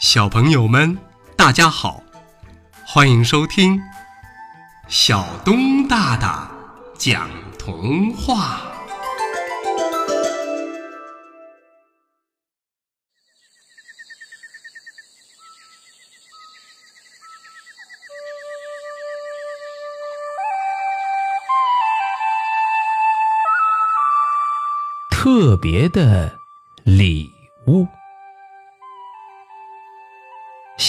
[0.00, 0.96] 小朋友们，
[1.36, 2.00] 大家好，
[2.86, 3.80] 欢迎收听
[4.86, 6.48] 小东大大
[6.96, 7.28] 讲
[7.58, 8.60] 童话。
[25.10, 26.38] 特别的
[26.84, 27.28] 礼
[27.66, 27.97] 物。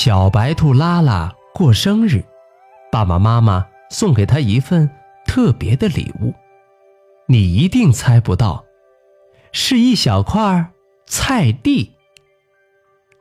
[0.01, 2.23] 小白兔拉拉过生日，
[2.89, 4.89] 爸爸妈妈送给他一份
[5.25, 6.33] 特别的礼物，
[7.27, 8.63] 你一定猜不到，
[9.51, 10.71] 是一小块
[11.05, 11.91] 菜地。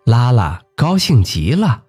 [0.06, 1.82] 拉拉高兴极了，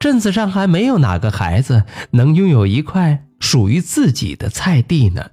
[0.00, 5.30] 镇子上还没有哪个孩子能拥有一块属于自己的菜地呢。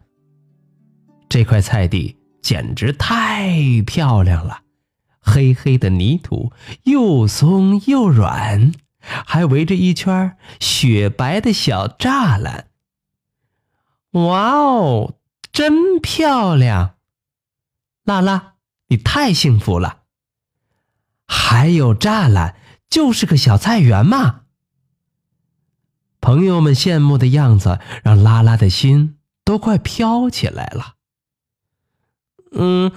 [1.27, 4.59] 这块菜地简直太漂亮了。
[5.19, 6.51] 黑黑的泥土
[6.83, 8.71] 又松又软，
[9.01, 12.69] 还围着一圈雪白的小栅栏。
[14.11, 15.15] 哇哦，
[15.51, 16.95] 真漂亮！
[18.03, 18.53] 拉拉，
[18.87, 20.03] 你太幸福了。
[21.27, 22.55] 还有栅栏，
[22.89, 24.41] 就是个小菜园嘛。
[26.19, 30.95] 朋友们羡慕的样子，让拉拉的心都快飘起来了。
[32.51, 32.91] 嗯，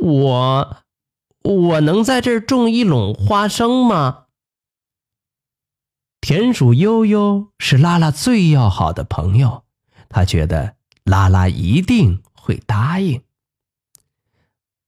[0.00, 0.76] 我。
[1.44, 4.26] 我能在这儿种一垄花生吗？
[6.22, 9.64] 田鼠悠悠是拉拉最要好的朋友，
[10.08, 13.24] 他觉得拉拉一定会答应。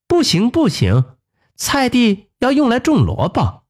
[0.06, 1.16] 不行不行，
[1.56, 3.64] 菜地要用来种萝卜。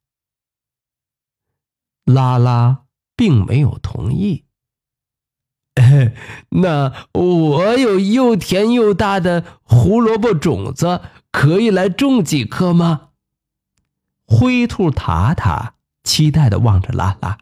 [2.04, 2.84] 拉拉
[3.16, 4.44] 并没有同意。
[6.50, 11.00] 那我有又甜又大的胡萝卜种子。
[11.32, 13.08] 可以来种几颗吗？
[14.26, 17.38] 灰兔塔塔期待的望着拉拉。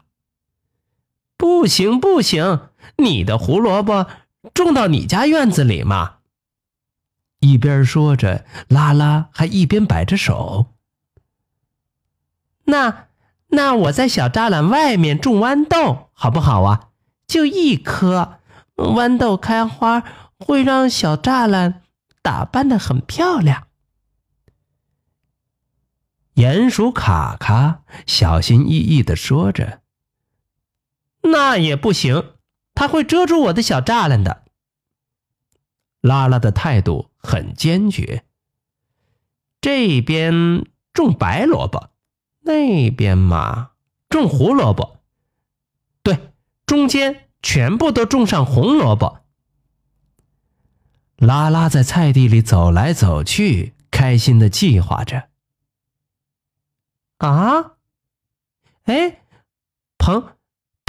[1.43, 2.69] 不行不行，
[2.99, 4.07] 你的胡萝卜
[4.53, 6.19] 种到你家院子里吗？
[7.41, 10.67] 一边说着，拉拉还一边摆着手。
[12.63, 13.07] 那
[13.47, 16.91] 那我在小栅栏外面种豌豆好不好啊？
[17.27, 18.39] 就一颗，
[18.77, 20.01] 豌豆开花
[20.39, 21.81] 会让小栅栏
[22.21, 23.67] 打扮的很漂亮。
[26.35, 29.81] 鼹鼠卡卡小心翼翼的说着
[31.23, 32.35] ：“那也不行，
[32.75, 34.43] 它会遮住我的小栅栏的。”
[36.01, 38.25] 拉拉的态度很坚决。
[39.61, 41.89] 这边种白萝卜，
[42.41, 43.71] 那边嘛
[44.09, 44.99] 种胡萝卜，
[46.03, 46.33] 对，
[46.65, 49.21] 中间全部都种上红萝卜。
[51.15, 55.29] 拉拉在菜地里走来走去，开心的计划着。
[57.19, 57.75] 啊！
[58.83, 59.21] 哎，
[59.97, 60.35] 朋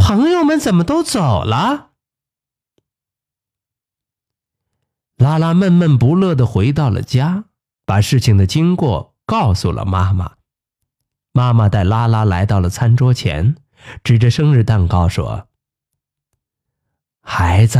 [0.07, 1.93] 朋友们怎么都走了？
[5.17, 7.45] 拉拉闷闷不乐的回到了家，
[7.87, 10.35] 把事情的经过告诉了妈妈。
[11.33, 13.57] 妈妈带拉拉来到了餐桌前，
[14.03, 15.49] 指着生日蛋糕说
[17.25, 17.79] ：“孩子，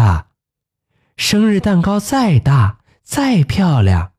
[1.19, 4.15] 生日蛋糕再大再漂亮，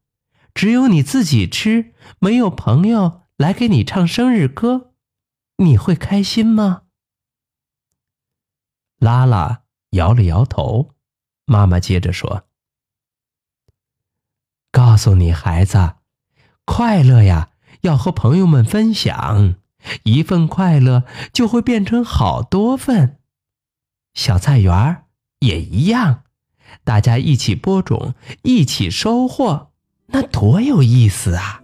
[0.53, 4.93] 只有你自己吃，没有朋友。”来给你唱生日歌，
[5.57, 6.83] 你会开心吗？
[9.05, 9.61] 拉拉
[9.91, 10.95] 摇了摇头。
[11.45, 12.47] 妈妈接着说
[14.73, 15.97] ：“告诉你孩子，
[16.65, 17.51] 快乐呀，
[17.81, 19.57] 要和朋友们分享。
[20.01, 23.19] 一份快乐就会变成好多份。
[24.15, 25.03] 小菜园
[25.41, 26.23] 也一样，
[26.83, 29.71] 大家一起播种，一起收获，
[30.07, 31.61] 那多有意思啊！”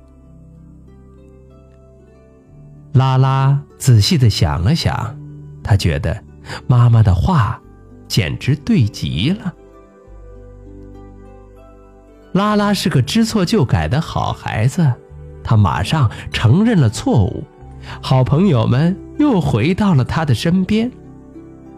[2.94, 5.19] 拉拉仔细的想了想，
[5.63, 6.23] 他觉得
[6.68, 7.62] 妈妈的话
[8.07, 9.53] 简直对极了。
[12.34, 14.94] 拉拉是个知错就改的好孩子，
[15.44, 17.43] 他马上承认了错误，
[18.02, 20.90] 好朋友们又回到了他的身边。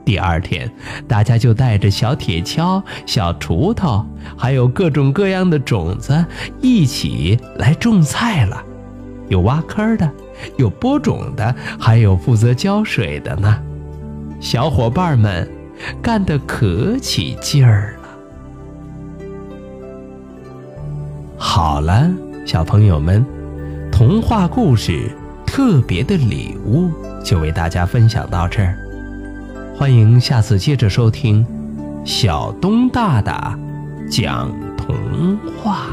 [0.05, 0.69] 第二天，
[1.07, 4.05] 大家就带着小铁锹、小锄头，
[4.37, 6.23] 还有各种各样的种子，
[6.61, 8.63] 一起来种菜了。
[9.29, 10.11] 有挖坑的，
[10.57, 13.63] 有播种的，还有负责浇水的呢。
[14.43, 15.49] 小伙伴们
[16.01, 18.09] 干得可起劲儿了。
[21.37, 22.11] 好了，
[22.45, 23.25] 小朋友们，
[23.89, 25.09] 童话故事
[25.45, 26.91] 特别的礼物
[27.23, 28.77] 就为大家分享到这儿。
[29.77, 31.45] 欢迎下次接着收听
[32.03, 33.57] 小东大大
[34.11, 35.87] 讲童话。